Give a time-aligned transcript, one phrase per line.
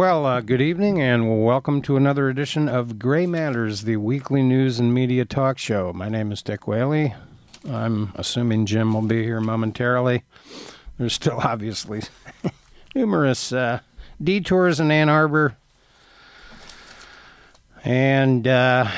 [0.00, 4.78] Well, uh, good evening and welcome to another edition of Gray Matters, the weekly news
[4.78, 5.92] and media talk show.
[5.92, 7.12] My name is Dick Whaley.
[7.68, 10.22] I'm assuming Jim will be here momentarily.
[10.96, 12.00] There's still obviously
[12.94, 13.80] numerous uh,
[14.24, 15.58] detours in Ann Arbor.
[17.84, 18.90] And uh,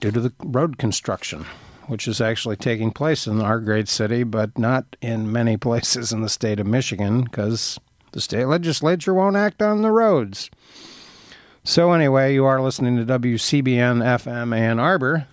[0.00, 1.44] due to the road construction,
[1.88, 6.22] which is actually taking place in our great city, but not in many places in
[6.22, 7.78] the state of Michigan because
[8.12, 10.50] the state legislature won't act on the roads.
[11.62, 15.26] So, anyway, you are listening to WCBN FM Ann Arbor.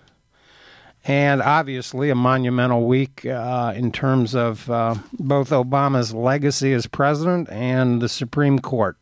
[1.04, 7.48] And obviously, a monumental week uh, in terms of uh, both Obama's legacy as president
[7.50, 8.98] and the Supreme Court.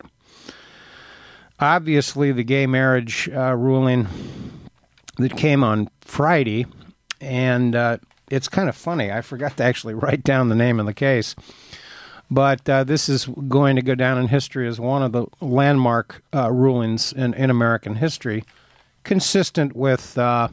[1.58, 4.06] Obviously, the gay marriage uh, ruling
[5.16, 6.66] that came on Friday,
[7.20, 7.96] and uh,
[8.30, 9.10] it's kind of funny.
[9.10, 11.34] I forgot to actually write down the name of the case.
[12.30, 16.22] But uh, this is going to go down in history as one of the landmark
[16.34, 18.44] uh, rulings in, in American history,
[19.04, 20.48] consistent with uh,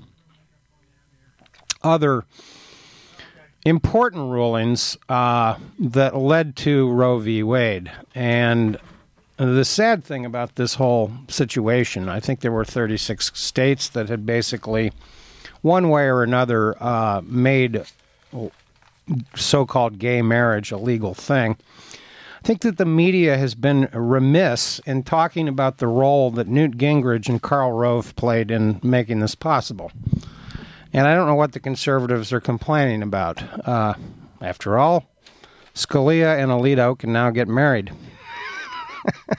[1.82, 2.26] other
[3.66, 7.44] important rulings uh, that led to Roe v.
[7.44, 7.92] Wade.
[8.14, 8.78] And
[9.38, 14.26] the sad thing about this whole situation, I think there were 36 states that had
[14.26, 14.92] basically,
[15.62, 17.84] one way or another, uh, made
[19.36, 21.58] so called gay marriage a legal thing.
[21.92, 26.78] I think that the media has been remiss in talking about the role that Newt
[26.78, 29.92] Gingrich and Karl Rove played in making this possible.
[30.92, 33.42] And I don't know what the conservatives are complaining about.
[33.68, 33.94] Uh,
[34.42, 35.06] after all,
[35.74, 37.92] Scalia and Alito can now get married.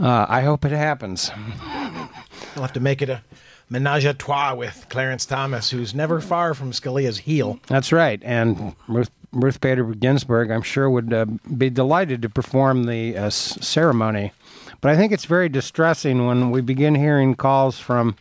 [0.00, 1.30] uh, I hope it happens.
[2.56, 3.20] They'll have to make it a
[3.68, 7.60] menage a trois with Clarence Thomas, who's never far from Scalia's heel.
[7.66, 8.18] That's right.
[8.24, 11.26] And Ruth, Ruth Bader Ginsburg, I'm sure, would uh,
[11.58, 14.32] be delighted to perform the uh, ceremony.
[14.80, 18.16] But I think it's very distressing when we begin hearing calls from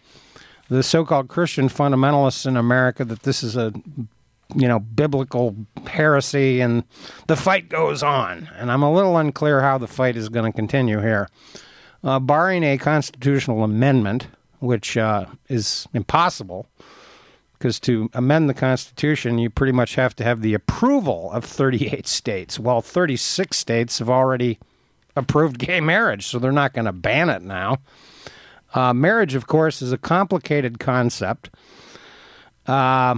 [0.67, 3.71] the so-called Christian fundamentalists in America that this is a
[4.53, 5.55] you know biblical
[5.87, 6.83] heresy and
[7.27, 10.55] the fight goes on and i'm a little unclear how the fight is going to
[10.55, 11.27] continue here
[12.05, 14.27] uh, barring a constitutional amendment
[14.59, 16.67] which uh, is impossible
[17.57, 22.05] because to amend the Constitution, you pretty much have to have the approval of 38
[22.07, 22.59] states.
[22.59, 24.59] Well, 36 states have already
[25.15, 27.79] approved gay marriage, so they're not going to ban it now.
[28.73, 31.49] Uh, marriage, of course, is a complicated concept.
[32.67, 33.17] Uh,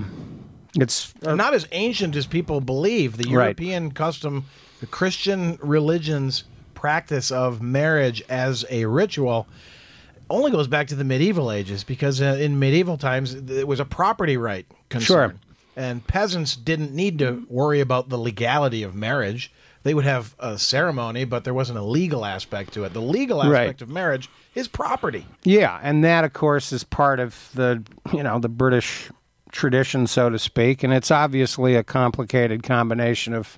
[0.76, 3.18] it's not as ancient as people believe.
[3.18, 3.96] The European right.
[3.96, 4.46] custom,
[4.80, 6.44] the Christian religion's
[6.78, 9.48] practice of marriage as a ritual
[10.30, 13.86] only goes back to the medieval ages because uh, in medieval times it was a
[13.86, 15.32] property right concern.
[15.32, 15.40] Sure.
[15.76, 19.52] And peasants didn't need to worry about the legality of marriage.
[19.82, 22.94] They would have a ceremony, but there wasn't a legal aspect to it.
[22.94, 23.82] The legal aspect right.
[23.82, 25.26] of marriage is property.
[25.44, 27.84] Yeah, and that of course is part of the,
[28.14, 29.10] you know, the British
[29.52, 33.58] tradition so to speak, and it's obviously a complicated combination of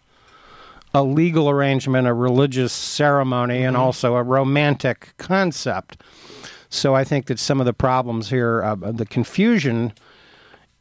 [0.94, 3.68] a legal arrangement, a religious ceremony, mm-hmm.
[3.68, 6.02] and also a romantic concept.
[6.70, 9.94] So I think that some of the problems here, uh, the confusion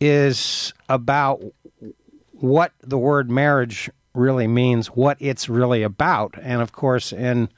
[0.00, 1.42] is about
[2.32, 6.34] what the word marriage really means, what it's really about.
[6.40, 7.48] And of course, in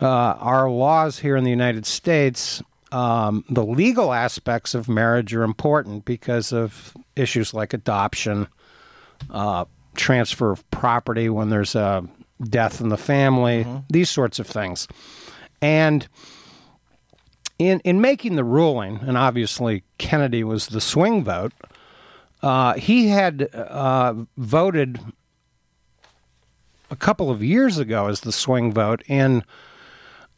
[0.00, 5.42] uh, our laws here in the United States, um, the legal aspects of marriage are
[5.42, 8.46] important because of issues like adoption,
[9.30, 9.64] uh,
[9.96, 12.06] transfer of property when there's a
[12.42, 13.78] death in the family, mm-hmm.
[13.88, 14.86] these sorts of things.
[15.62, 16.06] And
[17.58, 21.52] in in making the ruling, and obviously Kennedy was the swing vote.
[22.42, 25.00] Uh, he had uh, voted
[26.90, 29.42] a couple of years ago as the swing vote in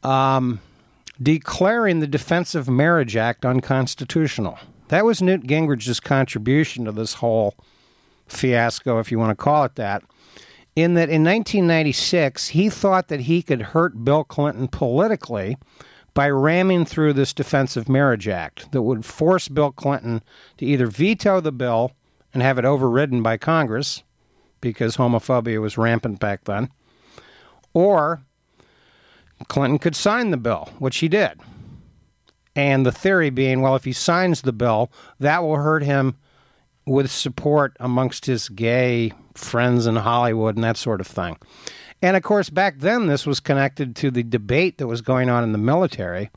[0.03, 0.61] um,
[1.21, 4.59] declaring the Defense of Marriage Act unconstitutional.
[4.89, 7.55] That was Newt Gingrich's contribution to this whole
[8.33, 10.03] fiasco, if you want to call it that.
[10.77, 15.57] In that in 1996, he thought that he could hurt Bill Clinton politically
[16.15, 20.23] by ramming through this Defense of Marriage Act that would force Bill Clinton
[20.57, 21.93] to either veto the bill
[22.33, 24.03] and have it overridden by Congress
[24.61, 26.71] because homophobia was rampant back then,
[27.73, 28.23] or
[29.47, 31.41] Clinton could sign the bill, which he did.
[32.57, 34.91] And the theory being, well, if he signs the bill,
[35.21, 36.17] that will hurt him
[36.89, 41.37] with support amongst his gay friends in Hollywood and that sort of thing.
[42.01, 45.45] And of course, back then, this was connected to the debate that was going on
[45.45, 46.31] in the military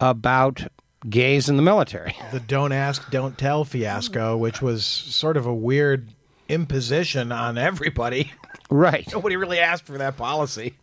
[0.00, 0.66] about
[1.08, 2.14] gays in the military.
[2.32, 6.08] The don't ask, don't tell fiasco, which was sort of a weird
[6.48, 8.32] imposition on everybody.
[8.70, 9.06] Right.
[9.12, 10.74] Nobody really asked for that policy.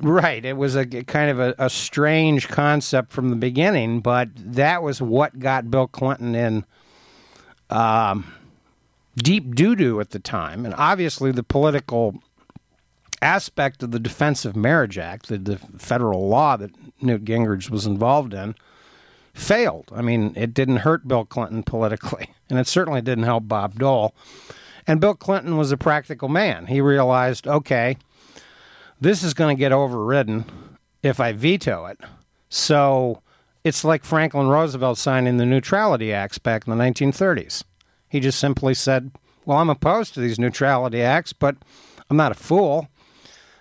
[0.00, 0.42] Right.
[0.42, 5.02] It was a kind of a, a strange concept from the beginning, but that was
[5.02, 6.64] what got Bill Clinton in
[7.70, 8.32] um,
[9.16, 10.64] deep doo doo at the time.
[10.64, 12.22] And obviously, the political
[13.22, 16.70] aspect of the Defense of Marriage Act, the, the federal law that
[17.00, 18.54] Newt Gingrich was involved in,
[19.34, 19.90] failed.
[19.94, 24.14] I mean, it didn't hurt Bill Clinton politically, and it certainly didn't help Bob Dole.
[24.86, 26.66] And Bill Clinton was a practical man.
[26.66, 27.96] He realized, okay,
[29.00, 30.44] this is going to get overridden
[31.02, 32.00] if I veto it.
[32.48, 33.22] So
[33.64, 37.64] it's like Franklin Roosevelt signing the Neutrality Acts back in the 1930s.
[38.08, 39.10] He just simply said,
[39.44, 41.56] Well, I'm opposed to these Neutrality Acts, but
[42.08, 42.88] I'm not a fool.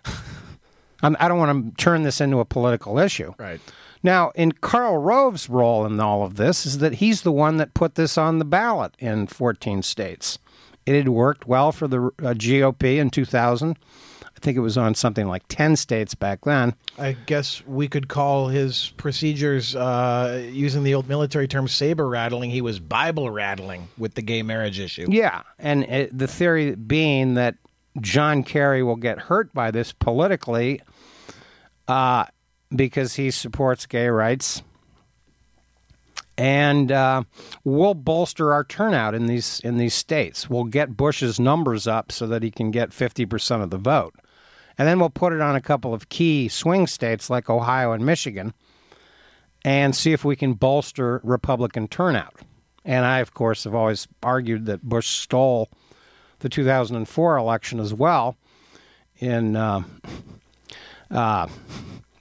[1.01, 3.34] I'm, I do not want to turn this into a political issue.
[3.38, 3.62] Right.
[4.01, 7.74] Now, in Karl Rove's role in all of this is that he's the one that
[7.74, 10.40] put this on the ballot in 14 states.
[10.86, 13.78] It had worked well for the uh, GOP in 2000.
[14.36, 16.74] I think it was on something like 10 states back then.
[16.98, 22.50] I guess we could call his procedures, uh, using the old military term, saber rattling.
[22.50, 25.08] He was Bible rattling with the gay marriage issue.
[25.10, 25.44] Yeah.
[25.58, 27.56] And it, the theory being that
[28.02, 30.82] John Kerry will get hurt by this politically
[31.88, 32.25] uh,
[32.74, 34.64] because he supports gay rights.
[36.39, 37.24] And uh,
[37.65, 40.50] we'll bolster our turnout in these in these states.
[40.50, 44.15] We'll get Bush's numbers up so that he can get fifty percent of the vote.
[44.77, 48.06] And then we'll put it on a couple of key swing states like Ohio and
[48.06, 48.53] Michigan
[49.65, 52.36] and see if we can bolster Republican turnout.
[52.86, 55.69] And I, of course, have always argued that Bush stole
[56.39, 58.38] the 2004 election as well
[59.18, 59.83] in uh,
[61.12, 61.47] uh,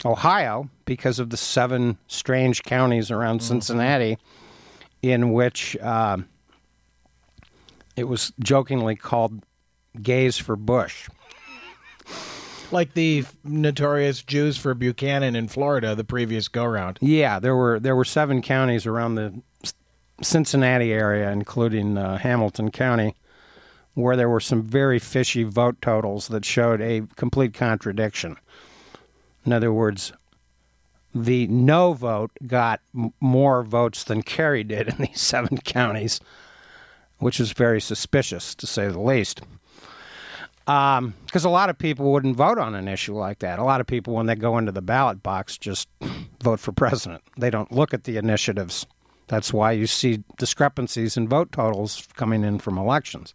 [0.04, 3.48] Ohio because of the seven strange counties around mm-hmm.
[3.48, 4.18] Cincinnati
[5.02, 6.18] in which uh,
[7.96, 9.42] it was jokingly called
[10.02, 11.08] gays for Bush
[12.70, 16.98] like the notorious Jews for Buchanan in Florida the previous go round.
[17.00, 19.42] Yeah, there were there were seven counties around the
[20.22, 23.14] Cincinnati area, including uh, Hamilton County,
[23.94, 28.36] where there were some very fishy vote totals that showed a complete contradiction.
[29.48, 30.12] In other words,
[31.14, 36.20] the no vote got m- more votes than Kerry did in these seven counties,
[37.16, 39.40] which is very suspicious to say the least
[40.66, 43.58] because um, a lot of people wouldn't vote on an issue like that.
[43.58, 45.88] A lot of people, when they go into the ballot box, just
[46.42, 47.22] vote for president.
[47.38, 48.86] They don't look at the initiatives.
[49.28, 53.32] That's why you see discrepancies in vote totals coming in from elections.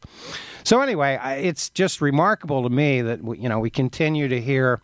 [0.64, 4.80] So anyway, it's just remarkable to me that you know we continue to hear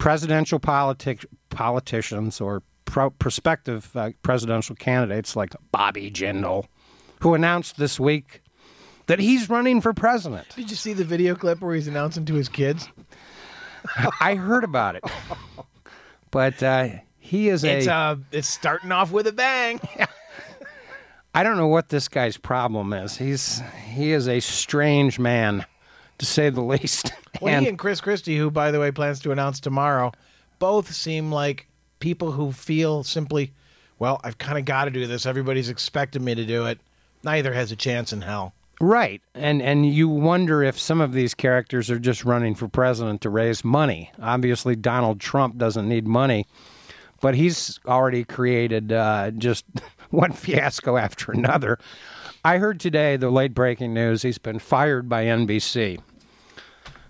[0.00, 6.64] presidential politic politicians or pro- prospective uh, presidential candidates like Bobby Jindal,
[7.20, 8.42] who announced this week
[9.06, 10.48] that he's running for president.
[10.56, 12.88] Did you see the video clip where he's announcing to his kids?
[14.20, 15.04] I heard about it,
[16.30, 16.88] but uh,
[17.18, 17.92] he is it's, a.
[17.92, 19.80] Uh, it's starting off with a bang.
[21.34, 23.16] I don't know what this guy's problem is.
[23.16, 25.64] He's he is a strange man,
[26.20, 27.12] to say the least.
[27.40, 30.12] Well, and, he and Chris Christie, who by the way plans to announce tomorrow,
[30.58, 31.68] both seem like
[32.00, 33.52] people who feel simply,
[33.98, 35.24] well, I've kind of got to do this.
[35.24, 36.80] Everybody's expecting me to do it.
[37.22, 38.52] Neither has a chance in hell.
[38.80, 39.22] Right.
[39.34, 43.30] And and you wonder if some of these characters are just running for president to
[43.30, 44.10] raise money.
[44.20, 46.46] Obviously Donald Trump doesn't need money,
[47.20, 49.64] but he's already created uh, just
[50.10, 51.78] one fiasco after another.
[52.44, 56.00] I heard today the late breaking news he's been fired by NBC.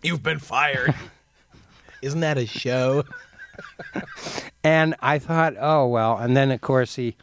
[0.02, 0.95] You've been fired.
[2.02, 3.04] Isn't that a show?
[4.64, 7.16] and I thought, oh well, and then of course he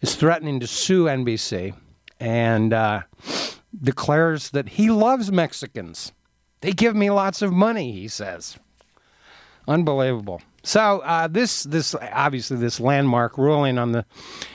[0.00, 1.74] is threatening to sue NBC
[2.18, 3.02] and uh,
[3.78, 6.12] declares that he loves Mexicans.
[6.60, 8.58] They give me lots of money, he says.
[9.68, 10.42] Unbelievable.
[10.62, 14.04] So uh, this this obviously this landmark ruling on the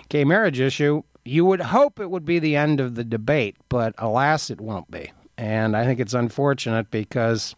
[0.09, 3.95] gay marriage issue, you would hope it would be the end of the debate, but
[3.97, 5.11] alas, it won't be.
[5.37, 7.55] And I think it's unfortunate because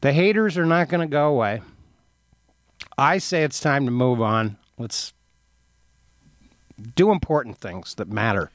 [0.00, 1.60] the haters are not going to go away.
[2.96, 4.56] I say it's time to move on.
[4.78, 5.12] Let's
[6.94, 8.50] do important things that matter.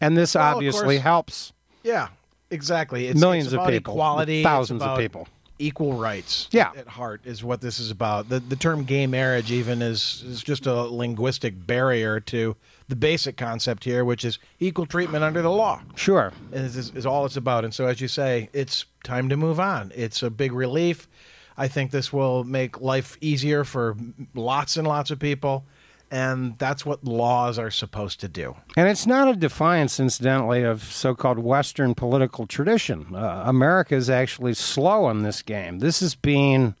[0.00, 1.52] And this well, obviously helps.
[1.82, 2.08] Yeah,
[2.50, 3.06] exactly.
[3.06, 5.28] It's, Millions it's of people, equality, thousands of people.
[5.58, 6.72] Equal rights, yeah.
[6.74, 8.30] at heart is what this is about.
[8.30, 12.56] The the term gay marriage even is is just a linguistic barrier to
[12.90, 15.80] the basic concept here, which is equal treatment under the law.
[15.94, 17.64] Sure, is, is, is all it's about.
[17.64, 19.92] And so, as you say, it's time to move on.
[19.94, 21.08] It's a big relief.
[21.56, 23.96] I think this will make life easier for
[24.34, 25.64] lots and lots of people
[26.10, 28.56] and that's what laws are supposed to do.
[28.76, 33.14] And it's not a defiance, incidentally, of so called Western political tradition.
[33.14, 35.78] Uh, America is actually slow on this game.
[35.78, 36.74] This is being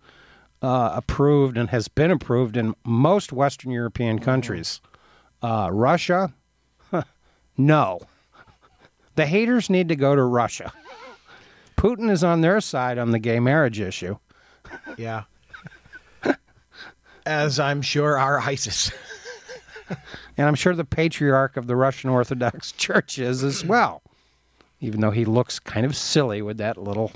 [0.62, 4.80] uh, approved and has been approved in most Western European countries.
[5.42, 6.32] Uh, Russia,
[7.56, 8.00] no.
[9.16, 10.72] The haters need to go to Russia.
[11.76, 14.16] Putin is on their side on the gay marriage issue.
[14.96, 15.24] Yeah.
[17.26, 18.92] As I'm sure are ISIS.
[20.36, 24.02] and I'm sure the patriarch of the Russian Orthodox Church is as well,
[24.80, 27.12] even though he looks kind of silly with that little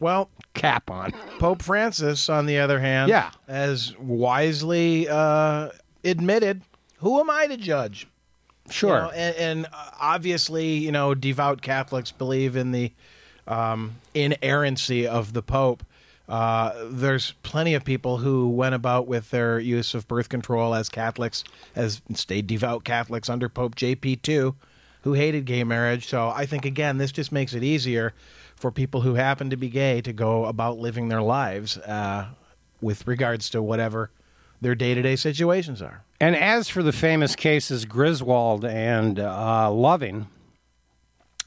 [0.00, 1.12] well cap on.
[1.38, 3.30] Pope Francis, on the other hand, yeah.
[3.48, 5.70] has wisely uh,
[6.04, 6.62] admitted,
[6.98, 8.06] "Who am I to judge?"
[8.70, 9.66] Sure, you know, and, and,
[10.00, 12.92] obviously, you know, devout Catholics believe in the
[13.46, 15.84] um, inerrancy of the Pope.
[16.28, 20.88] Uh, there's plenty of people who went about with their use of birth control as
[20.88, 21.44] Catholics,
[21.76, 24.54] as stayed devout Catholics under Pope JP2,
[25.02, 26.08] who hated gay marriage.
[26.08, 28.12] So I think, again, this just makes it easier
[28.56, 32.26] for people who happen to be gay to go about living their lives uh,
[32.80, 34.10] with regards to whatever
[34.60, 36.02] their day to day situations are.
[36.20, 40.28] And as for the famous cases Griswold and uh, Loving,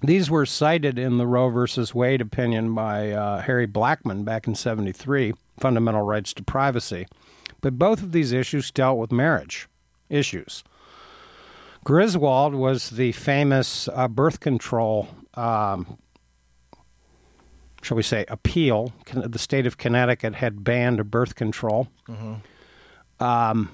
[0.01, 4.56] these were cited in the Roe versus Wade opinion by uh, Harry Blackmun back in
[4.56, 7.08] 73, Fundamental Rights to Privacy.
[7.62, 9.68] But both of these issues dealt with marriage
[10.10, 10.63] issues.
[11.84, 15.98] Griswold was the famous uh, birth control, um,
[17.82, 18.94] shall we say, appeal.
[19.13, 21.88] The state of Connecticut had banned birth control.
[22.08, 22.34] Mm-hmm.
[23.20, 23.70] Um,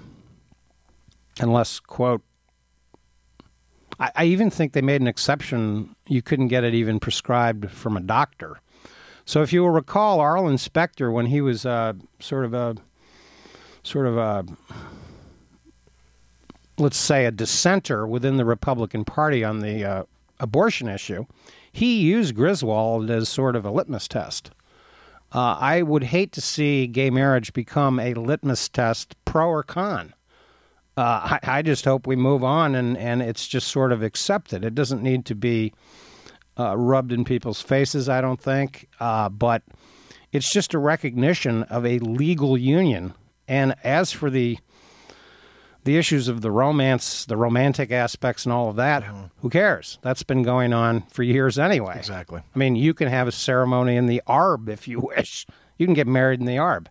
[1.39, 2.21] unless, quote,
[3.99, 5.95] I, I even think they made an exception.
[6.07, 8.59] You couldn't get it even prescribed from a doctor.
[9.25, 12.75] So if you will recall, Arlen Specter, when he was uh, sort of a
[13.83, 14.45] sort of a
[16.77, 20.03] let's say a dissenter within the Republican Party on the uh,
[20.39, 21.25] abortion issue,
[21.71, 24.51] he used Griswold as sort of a litmus test.
[25.35, 30.13] Uh, I would hate to see gay marriage become a litmus test, pro or con
[30.97, 34.63] uh, I, I, just hope we move on and, and it's just sort of accepted.
[34.63, 35.73] It doesn't need to be
[36.57, 39.61] uh, rubbed in people's faces, I don't think, uh, but
[40.31, 43.13] it's just a recognition of a legal union.
[43.47, 44.57] And as for the
[45.85, 49.25] the issues of the romance, the romantic aspects, and all of that, mm-hmm.
[49.39, 49.99] who cares?
[50.01, 51.95] That's been going on for years anyway.
[51.97, 52.41] Exactly.
[52.53, 55.45] I mean, you can have a ceremony in the Arb if you wish.
[55.77, 56.87] You can get married in the Arb.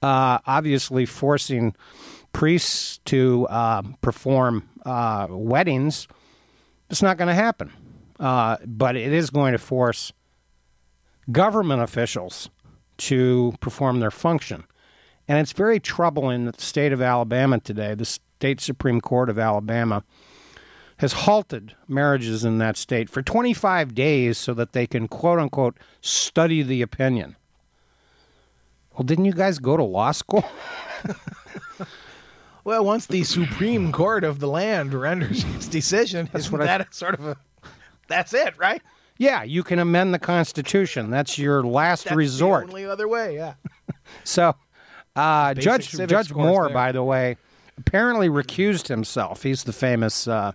[0.00, 1.74] Uh, obviously, forcing
[2.32, 6.08] priests to uh, perform uh, weddings,
[6.90, 7.72] it's not going to happen.
[8.18, 10.12] Uh, but it is going to force
[11.30, 12.50] government officials
[12.98, 14.64] to perform their function.
[15.28, 19.38] And it's very troubling that the state of Alabama today, the state Supreme Court of
[19.38, 20.04] Alabama,
[20.98, 25.78] has halted marriages in that state for 25 days so that they can, quote unquote,
[26.00, 27.36] study the opinion.
[28.92, 30.44] Well, didn't you guys go to law school?
[32.64, 37.14] Well, once the Supreme Court of the land renders its decision, isn't that I, sort
[37.14, 37.36] of a
[38.06, 38.80] that's it, right?
[39.18, 41.10] Yeah, you can amend the Constitution.
[41.10, 42.66] That's your last that's resort.
[42.66, 43.54] The only other way, yeah.
[44.24, 44.54] so,
[45.16, 46.74] uh, Judge Judge Moore, there.
[46.74, 47.36] by the way,
[47.78, 49.42] apparently recused himself.
[49.42, 50.52] He's the famous uh,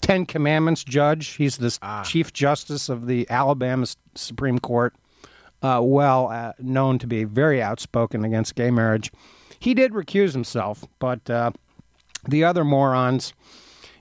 [0.00, 1.28] Ten Commandments judge.
[1.28, 2.02] He's the ah.
[2.02, 4.94] Chief Justice of the Alabama Supreme Court.
[5.62, 9.12] Uh, well uh, known to be very outspoken against gay marriage.
[9.58, 11.50] He did recuse himself, but uh,
[12.26, 13.34] the other morons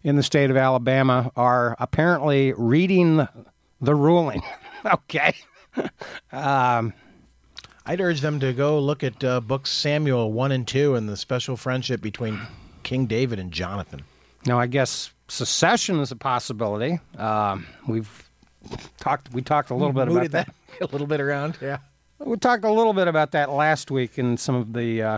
[0.04, 3.30] in the state of Alabama are apparently reading the,
[3.82, 4.42] the ruling.
[4.86, 5.34] okay.
[6.32, 6.94] um,
[7.90, 11.18] I'd urge them to go look at uh, books Samuel 1 and 2 and the
[11.18, 12.40] special friendship between
[12.84, 14.04] King David and Jonathan.
[14.46, 17.00] Now, I guess secession is a possibility.
[17.18, 18.30] Um, we've
[19.00, 19.34] talked.
[19.34, 20.54] We talked a little bit about that.
[20.78, 20.82] that.
[20.82, 21.58] a little bit around.
[21.60, 21.80] Yeah.
[22.20, 25.18] We talked a little bit about that last week in some of the uh,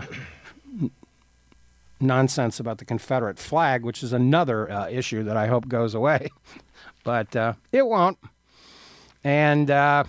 [2.00, 6.30] nonsense about the Confederate flag, which is another uh, issue that I hope goes away.
[7.04, 8.16] but uh, it won't.
[9.24, 10.04] And, uh,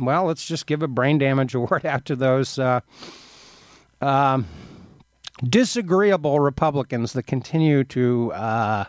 [0.00, 2.80] well, let's just give a brain damage award out to those uh,
[4.00, 4.46] um,
[5.42, 8.84] disagreeable Republicans that continue to uh,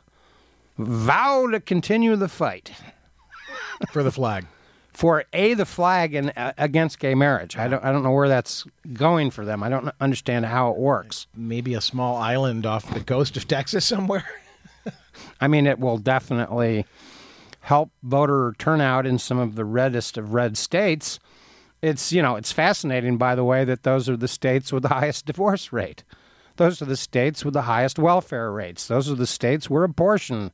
[0.77, 2.71] vow to continue the fight
[3.91, 4.45] for the flag
[4.93, 7.57] for a the flag and uh, against gay marriage.
[7.57, 9.63] I don't I don't know where that's going for them.
[9.63, 11.27] I don't understand how it works.
[11.35, 14.25] Maybe a small island off the coast of Texas somewhere.
[15.41, 16.85] I mean, it will definitely
[17.61, 21.19] help voter turnout in some of the reddest of red states.
[21.81, 24.89] It's you know it's fascinating, by the way, that those are the states with the
[24.89, 26.03] highest divorce rate.
[26.57, 28.87] Those are the states with the highest welfare rates.
[28.87, 30.51] Those are the states where abortion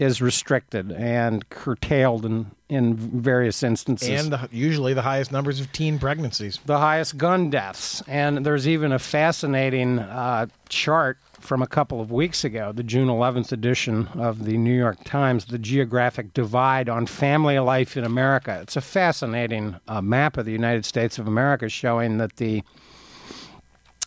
[0.00, 4.08] is restricted and curtailed in, in various instances.
[4.08, 6.58] And the, usually the highest numbers of teen pregnancies.
[6.64, 8.02] The highest gun deaths.
[8.08, 13.08] And there's even a fascinating uh, chart from a couple of weeks ago, the June
[13.08, 18.58] 11th edition of the New York Times, The Geographic Divide on Family Life in America.
[18.62, 22.62] It's a fascinating uh, map of the United States of America showing that the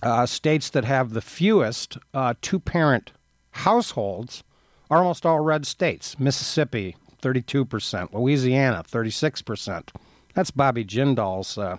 [0.02, 3.12] uh, states that have the fewest uh, two parent
[3.52, 4.44] households
[4.90, 6.20] are almost all red states.
[6.20, 8.14] Mississippi, 32%.
[8.14, 9.90] Louisiana, 36%.
[10.34, 11.78] That's Bobby Jindal's uh,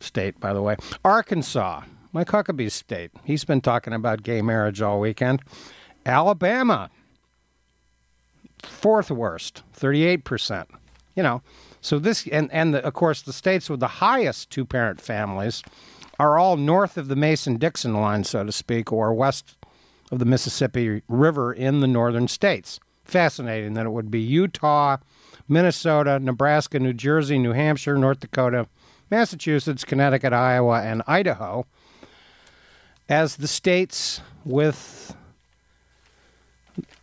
[0.00, 0.76] state, by the way.
[1.04, 1.82] Arkansas,
[2.12, 3.10] Mike Huckabee's state.
[3.24, 5.42] He's been talking about gay marriage all weekend.
[6.06, 6.90] Alabama,
[8.62, 10.66] fourth worst, 38%.
[11.16, 11.42] You know,
[11.80, 15.62] so this, and, and the, of course, the states with the highest two parent families
[16.18, 19.56] are all north of the Mason Dixon line, so to speak, or west
[20.10, 22.80] of the Mississippi River in the northern states.
[23.04, 24.98] Fascinating that it would be Utah,
[25.48, 28.66] Minnesota, Nebraska, New Jersey, New Hampshire, North Dakota,
[29.10, 31.66] Massachusetts, Connecticut, Iowa, and Idaho
[33.08, 35.16] as the states with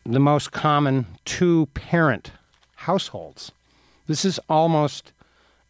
[0.06, 2.32] the most common two parent
[2.76, 3.52] households.
[4.08, 5.12] This is almost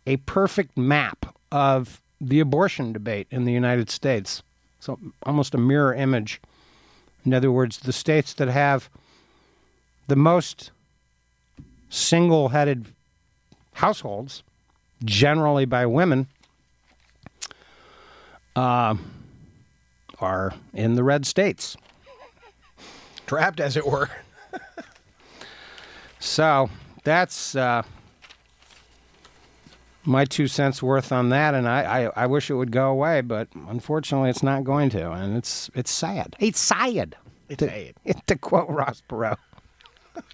[0.05, 4.43] a perfect map of the abortion debate in the United States.
[4.79, 6.39] So, almost a mirror image
[7.27, 8.89] in other words, the states that have
[10.07, 10.71] the most
[11.89, 12.85] single headed
[13.73, 14.43] households,
[15.03, 16.27] generally by women,
[18.55, 18.95] uh,
[20.21, 21.75] are in the red states.
[23.25, 24.09] Trapped, as it were.
[26.19, 26.69] so
[27.03, 27.83] that's uh,
[30.07, 33.21] my two cents worth on that, and I, I, I, wish it would go away,
[33.21, 36.35] but unfortunately, it's not going to, and it's it's sad.
[36.39, 37.15] It's sad.
[37.49, 37.93] It's to, sad.
[38.27, 39.37] To quote Ross Perot,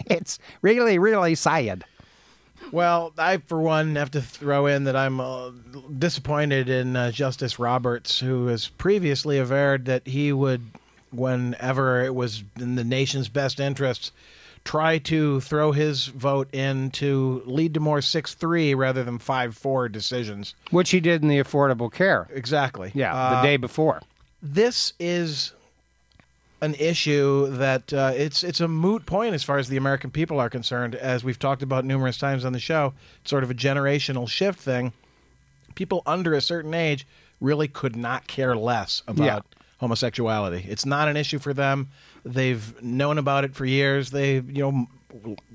[0.05, 1.83] it's really really sad.
[2.71, 5.51] Well, I for one have to throw in that I'm uh,
[5.97, 10.61] disappointed in uh, Justice Roberts, who has previously averred that he would,
[11.11, 14.11] whenever it was in the nation's best interests
[14.65, 19.57] try to throw his vote in to lead to more 6 3 rather than 5
[19.57, 20.55] 4 decisions.
[20.71, 22.27] Which he did in the Affordable Care.
[22.31, 22.91] Exactly.
[22.93, 24.01] Yeah, uh, the day before.
[24.41, 25.53] This is
[26.63, 30.39] an issue that uh, it's it's a moot point as far as the American people
[30.39, 32.93] are concerned, as we've talked about numerous times on the show.
[33.21, 34.93] It's sort of a generational shift thing.
[35.75, 37.05] People under a certain age
[37.41, 39.39] really could not care less about yeah.
[39.79, 40.65] homosexuality.
[40.69, 41.89] It's not an issue for them.
[42.25, 44.11] They've known about it for years.
[44.11, 44.87] They, you know,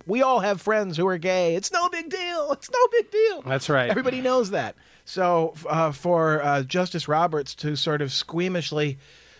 [0.07, 1.55] we all have friends who are gay.
[1.55, 2.53] It's no big deal.
[2.53, 3.43] It's no big deal.
[3.43, 3.91] That's right.
[3.91, 4.75] Everybody knows that.
[5.05, 8.97] So uh, for uh, Justice Roberts to sort of squeamishly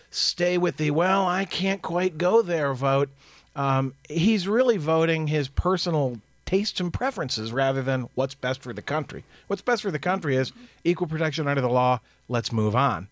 [0.09, 3.09] stay with the well, I can't quite go there vote,
[3.55, 8.81] um, he's really voting his personal tastes and preferences rather than what's best for the
[8.81, 9.23] country.
[9.47, 10.51] What's best for the country is
[10.83, 11.99] equal protection under the law.
[12.27, 13.07] Let's move on.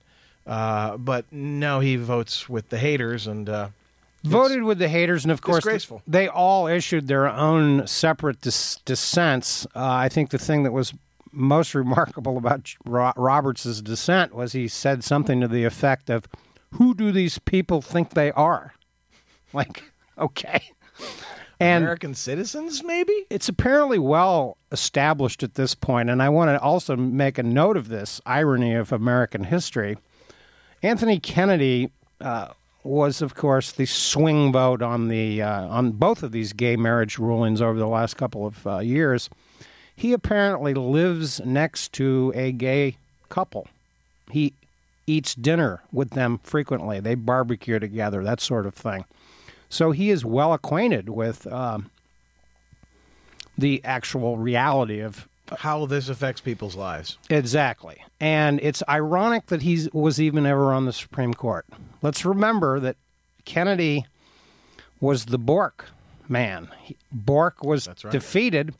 [0.45, 3.69] Uh, but no, he votes with the haters and uh,
[4.27, 5.65] voted with the haters, and of course,
[6.07, 9.65] they all issued their own separate dis- dissents.
[9.75, 10.93] Uh, I think the thing that was
[11.31, 16.27] most remarkable about Roberts' dissent was he said something to the effect of,
[16.71, 18.73] "Who do these people think they are?"
[19.53, 19.81] Like,
[20.17, 20.59] okay.
[21.59, 23.25] And American citizens, maybe?
[23.29, 27.77] It's apparently well established at this point, and I want to also make a note
[27.77, 29.97] of this irony of American history.
[30.83, 32.49] Anthony Kennedy uh,
[32.87, 37.17] was, of course, the swing vote on the uh, on both of these gay marriage
[37.17, 39.29] rulings over the last couple of uh, years.
[39.95, 42.97] He apparently lives next to a gay
[43.29, 43.67] couple.
[44.29, 44.53] He
[45.07, 46.99] eats dinner with them frequently.
[46.99, 49.05] They barbecue together, that sort of thing.
[49.69, 51.89] So he is well acquainted with um,
[53.57, 55.27] the actual reality of
[55.59, 57.17] how this affects people's lives.
[57.29, 58.03] Exactly.
[58.19, 61.65] And it's ironic that he was even ever on the Supreme Court.
[62.01, 62.97] Let's remember that
[63.45, 64.05] Kennedy
[64.99, 65.89] was the Bork
[66.29, 66.69] man.
[67.11, 68.11] Bork was right.
[68.11, 68.73] defeated.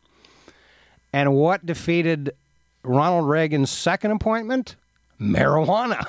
[1.14, 2.34] And what defeated
[2.84, 4.76] Ronald Reagan's second appointment?
[5.20, 6.06] Marijuana.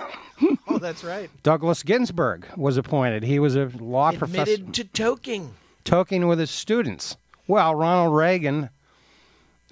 [0.68, 1.30] oh, that's right.
[1.42, 3.22] Douglas Ginsburg was appointed.
[3.22, 4.52] He was a law Admitted professor.
[4.54, 5.50] Admitted to toking.
[5.84, 7.16] Toking with his students.
[7.46, 8.68] Well, Ronald Reagan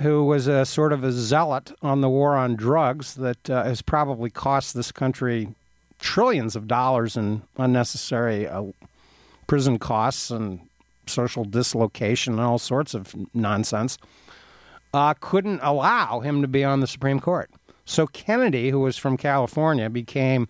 [0.02, 3.82] who was a sort of a zealot on the war on drugs that uh, has
[3.82, 5.48] probably cost this country
[5.98, 8.64] trillions of dollars in unnecessary uh,
[9.46, 10.61] prison costs and
[11.06, 13.96] social dislocation and all sorts of nonsense,
[14.92, 17.50] uh, couldn't allow him to be on the Supreme Court.
[17.85, 20.48] So Kennedy, who was from California, became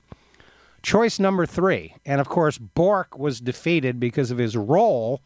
[0.82, 1.94] choice number three.
[2.04, 5.20] And of course, Bork was defeated because of his role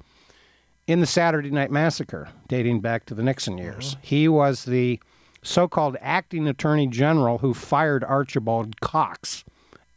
[0.90, 3.96] in the Saturday Night Massacre, dating back to the Nixon years.
[4.03, 4.98] He was the
[5.40, 9.44] so called acting attorney general who fired Archibald Cox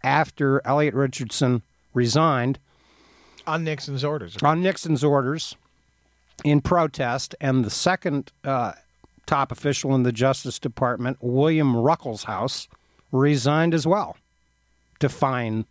[0.03, 1.63] after Elliot Richardson
[1.95, 2.59] resigned
[3.47, 4.37] On Nixon's orders.
[4.43, 5.55] on Nixon's orders
[6.43, 8.73] in protest, and the second uh,
[9.25, 12.67] top official in the Justice Department, William Ruckelshaus,
[13.11, 14.15] resigned as well,
[14.99, 15.65] defying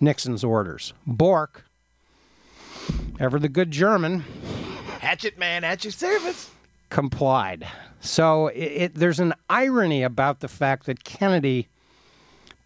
[0.00, 0.94] Nixon's orders.
[1.06, 1.64] Bork,
[3.22, 4.24] ever the good German,
[4.98, 6.50] Hatchet man at your service.
[6.90, 7.66] complied.
[8.00, 11.68] So it, it, there's an irony about the fact that Kennedy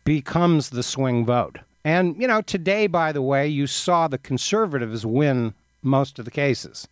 [0.04, 1.58] becomes the swing vote.
[1.84, 6.30] And, you know, today, by the way, you saw the conservatives win most of the
[6.30, 6.88] cases.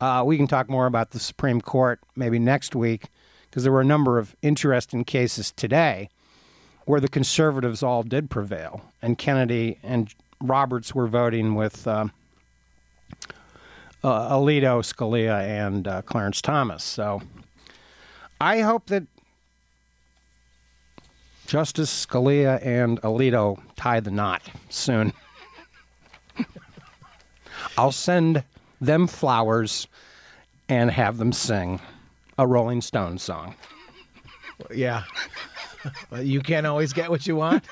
[0.00, 3.08] Uh, we can talk more about the Supreme Court maybe next week
[3.48, 6.08] because there were a number of interesting cases today
[6.86, 12.06] where the conservatives all did prevail, and Kennedy and Roberts were voting with uh,
[14.02, 16.82] uh, Alito, Scalia, and uh, Clarence Thomas.
[16.82, 17.22] So
[18.40, 19.04] I hope that
[21.46, 25.12] Justice Scalia and Alito tie the knot soon.
[27.76, 28.44] I'll send
[28.80, 29.88] them flowers
[30.68, 31.80] and have them sing
[32.38, 33.54] a Rolling Stones song.
[34.72, 35.02] Yeah.
[36.20, 37.64] You can't always get what you want,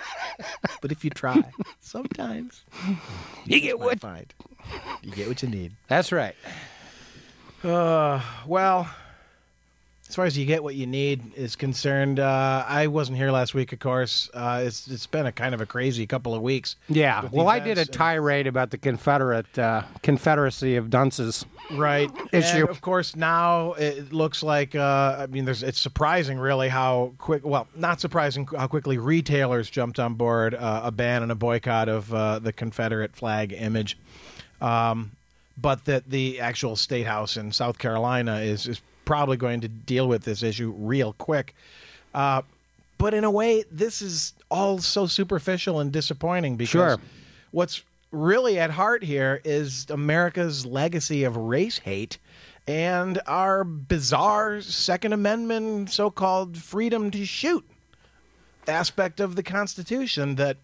[0.81, 1.43] but if you try,
[1.81, 2.64] sometimes
[3.45, 4.35] You get what you find
[5.03, 5.73] you get what you need.
[5.89, 6.35] That's right.
[7.65, 8.89] Uh, well,
[10.09, 13.53] as far as you get what you need is concerned, uh, I wasn't here last
[13.53, 13.75] week.
[13.75, 16.77] Of course, uh, it's it's been a kind of a crazy couple of weeks.
[16.89, 17.29] Yeah.
[17.31, 21.45] Well, I did a tirade about the Confederate uh, Confederacy of Dunces.
[21.73, 22.61] right issue.
[22.61, 27.13] And of course, now it looks like uh, I mean, there's it's surprising really how
[27.19, 27.45] quick.
[27.45, 31.91] Well, not surprising how quickly retailers jumped on board uh, a ban and a boycott
[31.91, 33.99] of uh, the Confederate flag image.
[34.61, 35.12] Um,
[35.61, 40.07] but that the actual state house in South Carolina is is probably going to deal
[40.07, 41.55] with this issue real quick.
[42.14, 42.42] Uh,
[42.99, 46.99] but in a way, this is all so superficial and disappointing because Sure.
[47.53, 52.18] what's really at heart here is America's legacy of race hate
[52.66, 57.64] and our bizarre Second Amendment so called freedom to shoot
[58.66, 60.57] aspect of the Constitution that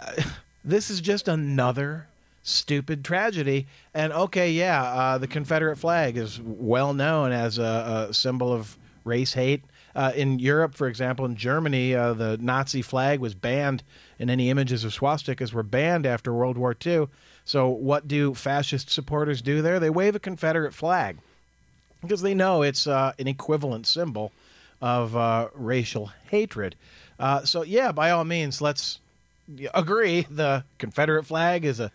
[0.00, 0.12] uh,
[0.64, 2.06] this is just another
[2.48, 3.66] stupid tragedy.
[3.94, 8.76] And okay, yeah, uh, the Confederate flag is well known as a, a symbol of
[9.04, 9.62] race hate.
[9.94, 13.82] Uh, in Europe, for example, in Germany, uh, the Nazi flag was banned,
[14.18, 17.08] and any images of swastikas were banned after World War II.
[17.44, 19.80] So, what do fascist supporters do there?
[19.80, 21.16] They wave a Confederate flag
[22.02, 24.30] because they know it's uh, an equivalent symbol
[24.80, 26.76] of uh, racial hatred.
[27.18, 29.00] Uh, so, yeah, by all means, let's
[29.74, 31.90] agree the Confederate flag is a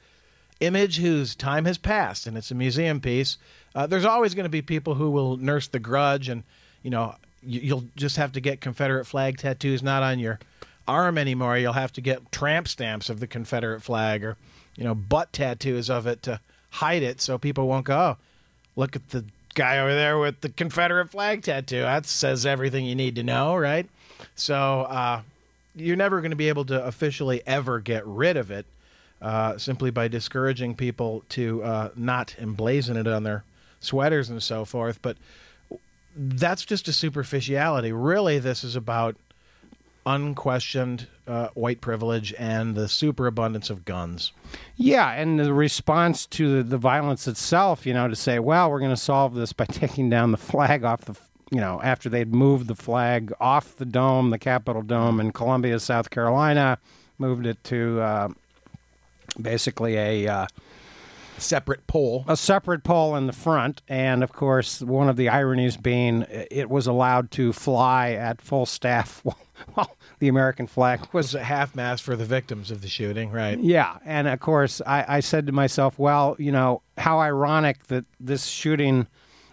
[0.59, 3.37] image whose time has passed and it's a museum piece.
[3.75, 6.43] Uh, there's always going to be people who will nurse the grudge, and
[6.83, 10.39] you know you, you'll just have to get Confederate flag tattoos not on your
[10.87, 11.57] arm anymore.
[11.57, 14.37] You'll have to get tramp stamps of the Confederate flag or
[14.75, 16.39] you know butt tattoos of it to
[16.69, 17.97] hide it, so people won't go.
[17.97, 18.17] Oh,
[18.75, 21.81] look at the guy over there with the Confederate flag tattoo.
[21.81, 23.87] That says everything you need to know, right?
[24.35, 25.21] So uh,
[25.75, 28.65] you're never going to be able to officially ever get rid of it
[29.23, 33.45] uh, simply by discouraging people to uh, not emblazon it on their
[33.79, 35.01] sweaters and so forth.
[35.01, 35.17] But
[36.15, 37.93] that's just a superficiality.
[37.93, 39.15] Really, this is about
[40.05, 44.33] unquestioned uh, white privilege and the superabundance of guns.
[44.75, 48.79] Yeah, and the response to the, the violence itself, you know, to say, well, we're
[48.79, 51.15] going to solve this by taking down the flag off the,
[51.49, 55.79] you know, after they'd moved the flag off the dome, the Capitol Dome in Columbia,
[55.79, 56.77] South Carolina,
[57.17, 58.27] moved it to uh,
[59.41, 60.47] basically a uh,
[61.39, 62.23] Separate pole.
[62.27, 66.69] a separate pole in the front, and of course, one of the ironies being it
[66.69, 69.25] was allowed to fly at full staff
[69.73, 73.31] while the American flag was was a half mast for the victims of the shooting,
[73.31, 73.59] right?
[73.59, 78.05] yeah, and of course, I, I said to myself, well, you know, how ironic that
[78.19, 79.07] this shooting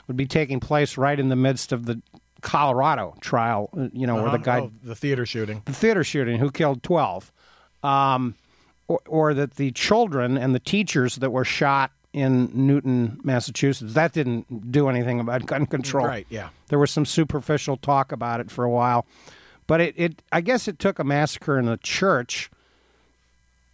[0.07, 2.01] would be taking place right in the midst of the
[2.43, 4.37] Colorado trial, uh, you know, where the Uh-huh.
[4.45, 5.63] guy, Oh, the theater shooting.
[5.65, 7.33] the theater shooting, who killed 12,
[7.83, 8.35] um,
[8.91, 14.13] or, or that the children and the teachers that were shot in Newton, Massachusetts, that
[14.13, 16.07] didn't do anything about gun control.
[16.07, 16.49] Right, yeah.
[16.69, 19.07] There was some superficial talk about it for a while.
[19.69, 22.51] But it, it I guess it took a massacre in a church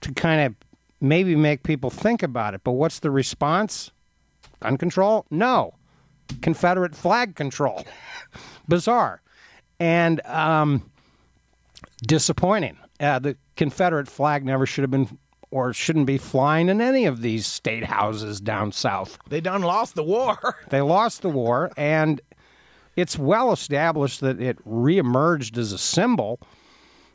[0.03, 0.55] to kind of
[1.01, 2.61] maybe make people think about it.
[2.63, 3.91] But what's the response?
[4.61, 5.25] Gun control?
[5.31, 5.73] No.
[6.43, 7.87] Confederate flag control.
[8.69, 9.23] Bizarre.
[9.81, 10.91] And um,
[12.07, 12.77] disappointing.
[13.01, 15.19] Uh, the Confederate flag never should have been
[15.51, 19.19] or shouldn't be flying in any of these state houses down south.
[19.29, 20.57] They done lost the war.
[20.71, 22.21] they lost the war, and
[22.97, 26.40] it's well established that it reemerged as a symbol,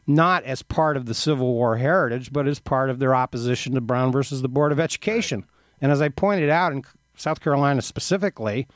[0.07, 3.81] not as part of the Civil War heritage, but as part of their opposition to
[3.81, 5.45] Brown versus the Board of Education.
[5.81, 6.83] And as I pointed out in
[7.15, 8.67] South Carolina specifically,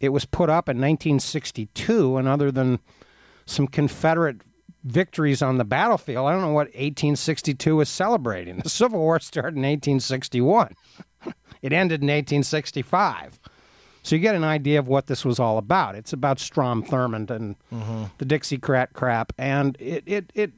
[0.00, 2.78] it was put up in 1962, and other than
[3.44, 4.42] some Confederate
[4.84, 8.58] victories on the battlefield, I don't know what 1862 was celebrating.
[8.62, 10.74] The Civil War started in 1861.
[11.62, 13.38] it ended in 1865.
[14.02, 15.94] So you get an idea of what this was all about.
[15.94, 18.04] It's about Strom Thurmond and mm-hmm.
[18.18, 20.52] the Dixiecrat crap, and it, it, it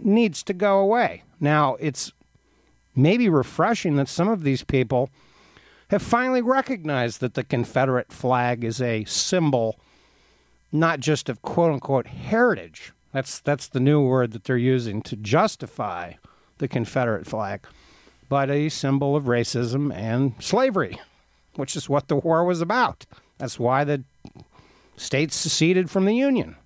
[0.00, 1.22] needs to go away.
[1.40, 2.12] Now, it's
[2.94, 5.10] maybe refreshing that some of these people
[5.88, 9.78] have finally recognized that the Confederate flag is a symbol
[10.72, 12.92] not just of quote unquote heritage.
[13.14, 16.14] That's that's the new word that they're using to justify
[16.58, 17.64] the Confederate flag,
[18.28, 20.98] but a symbol of racism and slavery,
[21.54, 23.06] which is what the war was about.
[23.38, 24.02] That's why the
[24.96, 26.56] states seceded from the Union.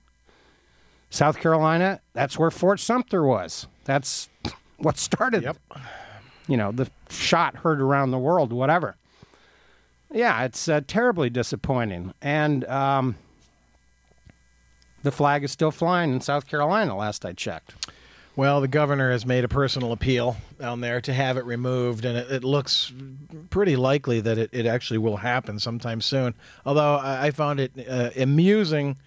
[1.10, 3.66] South Carolina, that's where Fort Sumter was.
[3.84, 4.30] That's
[4.78, 5.42] what started.
[5.42, 5.58] Yep.
[6.46, 8.96] You know, the shot heard around the world, whatever.
[10.10, 12.14] Yeah, it's uh, terribly disappointing.
[12.22, 13.16] And um,
[15.08, 17.94] the flag is still flying in South Carolina, last I checked.
[18.36, 22.18] Well, the governor has made a personal appeal down there to have it removed, and
[22.18, 22.92] it, it looks
[23.48, 26.34] pretty likely that it, it, actually will happen sometime soon.
[26.66, 28.98] Although I, I found it uh, amusing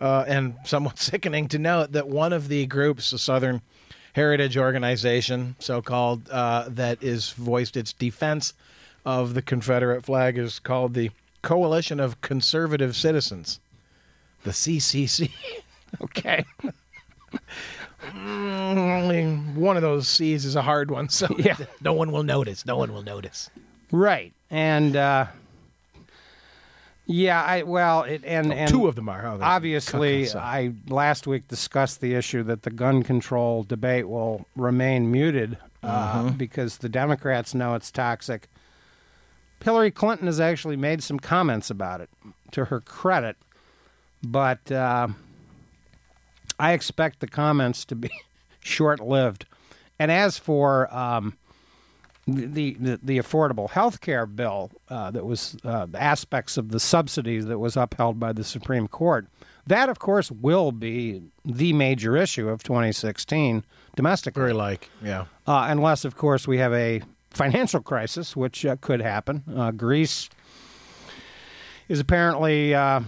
[0.00, 3.60] uh, and somewhat sickening to note that one of the groups, the Southern
[4.14, 8.54] Heritage Organization, so called, uh, that is voiced its defense
[9.04, 11.10] of the Confederate flag is called the
[11.42, 13.60] Coalition of Conservative Citizens,
[14.44, 15.30] the CCC.
[16.02, 16.44] okay.
[18.06, 21.56] Mm, only one of those C's is a hard one, so yeah.
[21.80, 22.64] no one will notice.
[22.66, 23.50] No one will notice.
[23.92, 25.26] Right, and uh,
[27.06, 29.26] yeah, I well, it, and, oh, and two of them are.
[29.26, 35.10] Oh, obviously, I last week discussed the issue that the gun control debate will remain
[35.10, 36.36] muted uh, mm-hmm.
[36.36, 38.48] because the Democrats know it's toxic
[39.62, 42.08] Hillary Clinton has actually made some comments about it,
[42.52, 43.36] to her credit,
[44.22, 45.08] but uh,
[46.58, 48.10] I expect the comments to be
[48.60, 49.46] short lived.
[49.98, 51.36] And as for um,
[52.26, 57.46] the, the, the affordable health care bill uh, that was uh, aspects of the subsidies
[57.46, 59.26] that was upheld by the Supreme Court,
[59.66, 63.64] that of course will be the major issue of 2016
[63.96, 64.40] domestically.
[64.40, 65.26] Very like, yeah.
[65.46, 69.44] Uh, unless of course we have a financial crisis, which uh, could happen.
[69.54, 70.28] Uh, Greece
[71.88, 73.00] is apparently uh,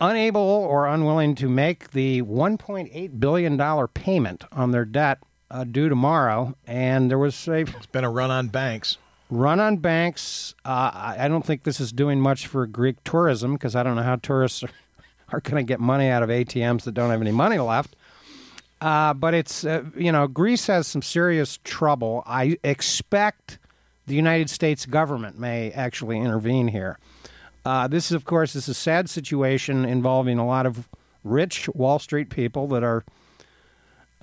[0.00, 5.18] unable or unwilling to make the $1.8 billion payment on their debt
[5.50, 6.54] uh, due tomorrow.
[6.66, 7.60] And there was a.
[7.60, 8.98] It's been a run on banks.
[9.30, 10.54] Run on banks.
[10.64, 14.02] Uh, I don't think this is doing much for Greek tourism because I don't know
[14.02, 14.70] how tourists are,
[15.32, 17.94] are going to get money out of ATMs that don't have any money left.
[18.80, 22.22] Uh, but it's uh, you know Greece has some serious trouble.
[22.26, 23.58] I expect
[24.06, 26.98] the United States government may actually intervene here.
[27.68, 30.88] Uh, this, of course, is a sad situation involving a lot of
[31.22, 33.04] rich Wall Street people that are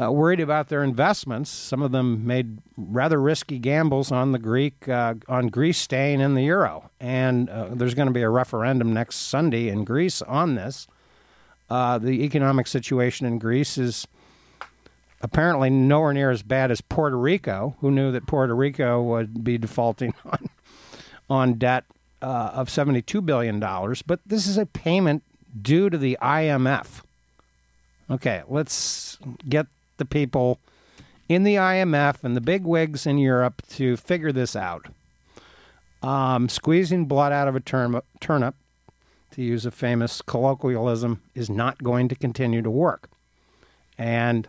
[0.02, 1.52] uh, worried about their investments.
[1.52, 6.34] Some of them made rather risky gambles on the Greek uh, on Greece staying in
[6.34, 10.56] the euro, and uh, there's going to be a referendum next Sunday in Greece on
[10.56, 10.88] this.
[11.70, 14.08] Uh, the economic situation in Greece is
[15.22, 19.60] apparently nowhere near as bad as Puerto Rico, who knew that Puerto Rico would be
[19.60, 20.50] defaulting on
[21.30, 21.86] on debt
[22.26, 24.02] uh, of seventy-two billion dollars.
[24.02, 25.22] But this is a payment
[25.62, 27.02] due to the IMF.
[28.10, 30.60] Okay, let's get the people
[31.30, 34.88] in the IMF and the big wigs in Europe to figure this out.
[36.02, 38.56] Um, squeezing blood out of a turnip, turnip,
[39.32, 43.10] to use a famous colloquialism, is not going to continue to work.
[43.98, 44.48] And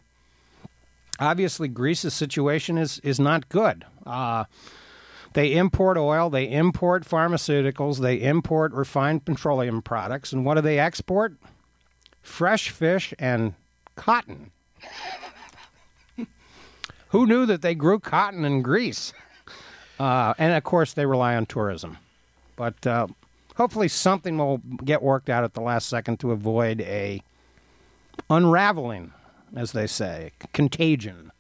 [1.21, 3.85] obviously Greece's situation is is not good.
[4.07, 4.45] Uh,
[5.33, 10.79] they import oil, they import pharmaceuticals, they import refined petroleum products, and what do they
[10.79, 11.35] export?
[12.23, 13.55] Fresh fish and
[13.95, 14.51] cotton.
[17.11, 19.13] Who knew that they grew cotton in Greece?
[19.99, 21.99] Uh, and of course, they rely on tourism.
[22.57, 23.07] But uh,
[23.57, 27.23] hopefully, something will get worked out at the last second to avoid a
[28.29, 29.13] unraveling
[29.55, 31.31] as they say, contagion.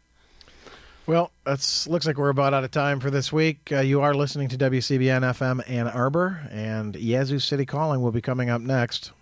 [1.06, 3.70] Well, it looks like we're about out of time for this week.
[3.70, 8.20] Uh, you are listening to WCBN FM Ann Arbor, and Yazoo City Calling will be
[8.20, 9.12] coming up next.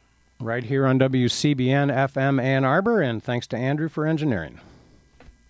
[0.40, 4.60] Right here on WCBN FM Ann Arbor, and thanks to Andrew for engineering.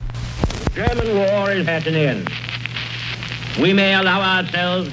[0.01, 2.29] The German war is at an end.
[3.61, 4.91] we may allow ourselves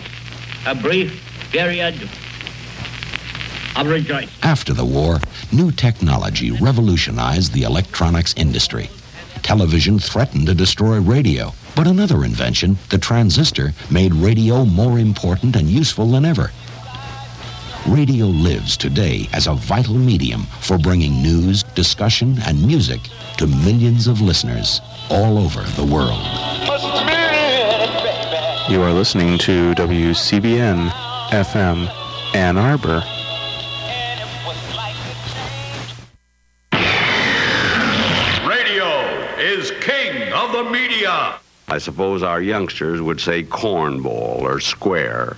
[0.68, 1.96] a brief period
[3.76, 4.30] of rejoicing.
[4.44, 5.18] After the war,
[5.52, 8.92] new technology revolutionized the electronics industry.
[9.44, 15.68] Television threatened to destroy radio, but another invention, the transistor, made radio more important and
[15.70, 16.52] useful than ever.
[17.88, 23.00] Radio lives today as a vital medium for bringing news, discussion, and music
[23.38, 26.22] to millions of listeners all over the world.
[28.70, 30.90] You are listening to WCBN
[31.32, 31.90] FM
[32.36, 33.04] Ann Arbor.
[41.72, 45.38] I suppose our youngsters would say cornball or square.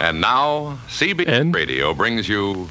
[0.00, 2.70] And now, CBN Radio brings you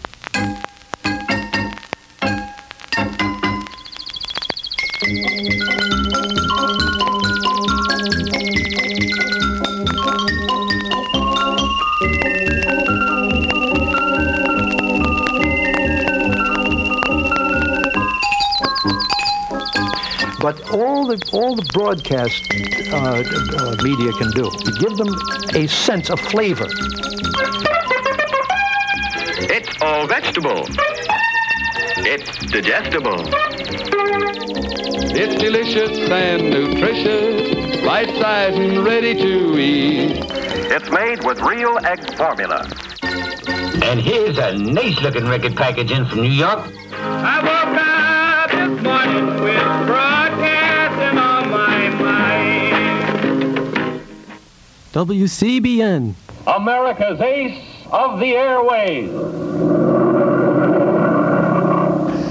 [21.16, 22.42] the all the broadcast
[22.92, 25.10] uh, uh, media can do is give them
[25.54, 26.68] a sense of flavor.
[29.46, 30.66] It's all vegetable.
[32.06, 33.30] It's digestible.
[35.16, 40.26] It's delicious and nutritious, right sized and ready to eat.
[40.72, 42.68] It's made with real egg formula.
[43.84, 46.68] And here's a nice looking record package in from New York.
[46.94, 47.53] I
[54.94, 56.14] WCBN.
[56.46, 57.60] America's ace
[57.92, 59.12] of the airways.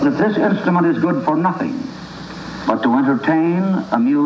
[0.02, 1.76] That this instrument is good for nothing
[2.68, 4.20] but to entertain, amuse,